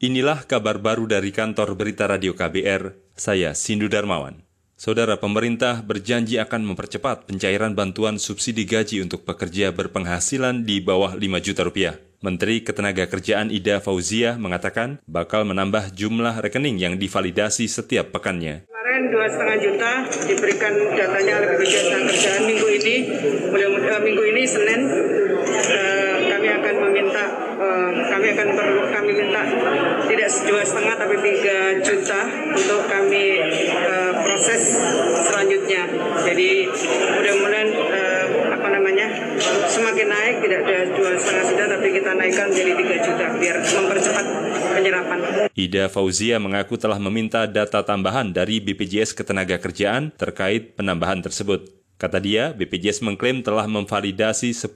[0.00, 4.40] Inilah kabar baru dari kantor berita radio KBR, saya Sindu Darmawan.
[4.72, 11.44] Saudara pemerintah berjanji akan mempercepat pencairan bantuan subsidi gaji untuk pekerja berpenghasilan di bawah 5
[11.44, 12.00] juta rupiah.
[12.24, 18.64] Menteri Ketenagakerjaan Ida Fauzia mengatakan bakal menambah jumlah rekening yang divalidasi setiap pekannya.
[18.72, 19.92] Kemarin dua setengah juta
[20.24, 22.94] diberikan datanya oleh BPJS Ketenagakerjaan minggu ini,
[23.52, 24.80] mudah-mudahan minggu ini Senin
[25.60, 27.24] uh, kami akan meminta
[27.60, 29.40] uh, kami akan perlu kami minta
[30.50, 33.38] dua setengah tapi tiga juta untuk kami
[33.70, 34.74] uh, proses
[35.30, 35.86] selanjutnya.
[36.26, 36.66] Jadi
[37.14, 38.24] mudah-mudahan uh,
[38.58, 39.06] apa namanya
[39.70, 44.26] semakin naik tidak ada dua setengah juta tapi kita naikkan menjadi tiga juta biar mempercepat
[44.74, 45.18] penyerapan.
[45.54, 51.70] Ida Fauzia mengaku telah meminta data tambahan dari BPJS Ketenagakerjaan terkait penambahan tersebut.
[52.00, 54.72] Kata dia, BPJS mengklaim telah memvalidasi 10,8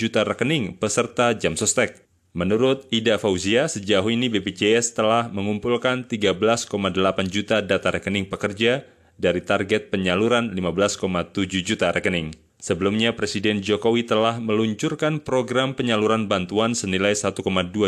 [0.00, 2.05] juta rekening peserta jam sostek.
[2.36, 6.68] Menurut Ida Fauzia, sejauh ini BPJS telah mengumpulkan 13,8
[7.32, 8.84] juta data rekening pekerja
[9.16, 11.32] dari target penyaluran 15,7
[11.64, 12.36] juta rekening.
[12.60, 17.40] Sebelumnya, Presiden Jokowi telah meluncurkan program penyaluran bantuan senilai 1,2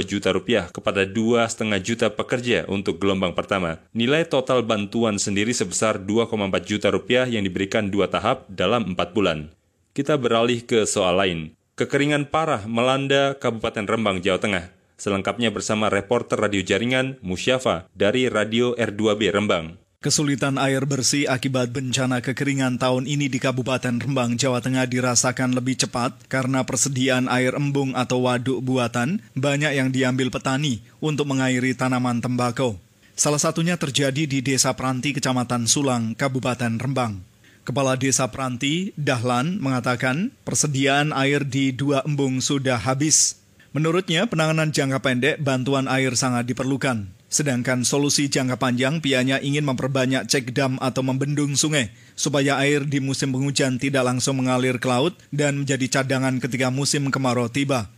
[0.08, 3.84] juta rupiah kepada 2,5 juta pekerja untuk gelombang pertama.
[3.92, 9.52] Nilai total bantuan sendiri sebesar 2,4 juta rupiah yang diberikan dua tahap dalam 4 bulan.
[9.92, 11.57] Kita beralih ke soal lain.
[11.78, 14.74] Kekeringan parah melanda Kabupaten Rembang, Jawa Tengah.
[14.98, 19.78] Selengkapnya bersama reporter radio jaringan Musyafa dari Radio R2B Rembang.
[20.02, 25.78] Kesulitan air bersih akibat bencana kekeringan tahun ini di Kabupaten Rembang, Jawa Tengah dirasakan lebih
[25.78, 32.18] cepat karena persediaan air embung atau waduk buatan banyak yang diambil petani untuk mengairi tanaman
[32.18, 32.74] tembakau.
[33.14, 37.27] Salah satunya terjadi di Desa Pranti, Kecamatan Sulang, Kabupaten Rembang.
[37.68, 43.44] Kepala Desa Pranti, Dahlan, mengatakan persediaan air di dua embung sudah habis.
[43.76, 47.12] Menurutnya, penanganan jangka pendek bantuan air sangat diperlukan.
[47.28, 53.04] Sedangkan solusi jangka panjang pianya ingin memperbanyak cek dam atau membendung sungai supaya air di
[53.04, 57.92] musim penghujan tidak langsung mengalir ke laut dan menjadi cadangan ketika musim kemarau tiba.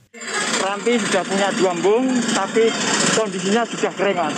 [0.60, 2.04] Ranti sudah punya dua embung,
[2.36, 2.68] tapi
[3.16, 4.32] kondisinya sudah keringan.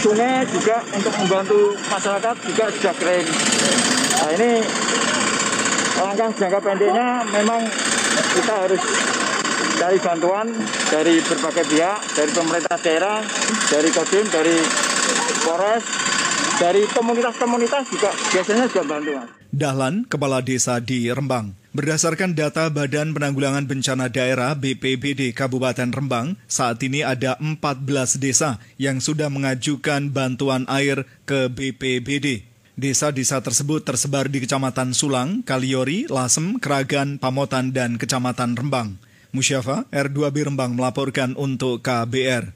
[0.00, 3.26] Sungai juga untuk membantu masyarakat juga sudah kering.
[4.20, 4.50] Nah ini
[6.00, 7.66] langkah jangka pendeknya memang
[8.38, 8.82] kita harus
[9.76, 10.46] cari bantuan
[10.88, 13.18] dari berbagai pihak, dari pemerintah daerah,
[13.68, 14.56] dari Kodim, dari
[15.44, 15.84] Polres,
[16.60, 19.26] dari komunitas-komunitas juga biasanya juga bantuan.
[19.50, 21.59] Dahlan, Kepala Desa di Rembang.
[21.70, 27.86] Berdasarkan data Badan Penanggulangan Bencana Daerah BPBD Kabupaten Rembang, saat ini ada 14
[28.18, 32.42] desa yang sudah mengajukan bantuan air ke BPBD.
[32.74, 38.98] Desa-desa tersebut tersebar di Kecamatan Sulang, Kaliori, Lasem, Keragan, Pamotan, dan Kecamatan Rembang.
[39.30, 42.50] Musyafa, R2B Rembang melaporkan untuk KBR.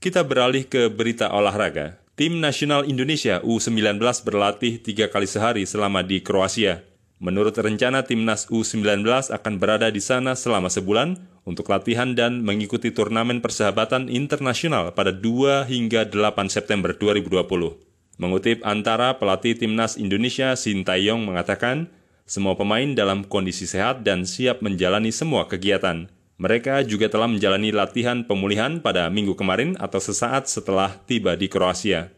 [0.00, 2.00] Kita beralih ke berita olahraga.
[2.16, 6.93] Tim nasional Indonesia U19 berlatih tiga kali sehari selama di Kroasia.
[7.24, 9.00] Menurut rencana, timnas U19
[9.32, 11.16] akan berada di sana selama sebulan
[11.48, 18.20] untuk latihan dan mengikuti turnamen persahabatan internasional pada 2 hingga 8 September 2020.
[18.20, 21.88] Mengutip antara pelatih timnas Indonesia Sintayong mengatakan,
[22.28, 26.12] semua pemain dalam kondisi sehat dan siap menjalani semua kegiatan.
[26.36, 32.12] Mereka juga telah menjalani latihan pemulihan pada minggu kemarin atau sesaat setelah tiba di Kroasia.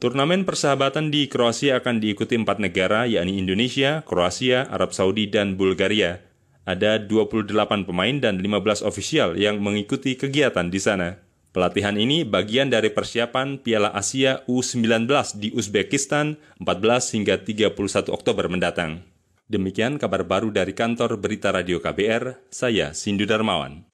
[0.00, 6.24] Turnamen persahabatan di Kroasia akan diikuti empat negara, yakni Indonesia, Kroasia, Arab Saudi, dan Bulgaria.
[6.64, 11.20] Ada 28 pemain dan 15 ofisial yang mengikuti kegiatan di sana.
[11.52, 15.04] Pelatihan ini bagian dari persiapan Piala Asia U19
[15.36, 17.76] di Uzbekistan 14 hingga 31
[18.08, 19.04] Oktober mendatang.
[19.52, 23.84] Demikian kabar baru dari kantor Berita Radio KBR, saya Sindu Darmawan.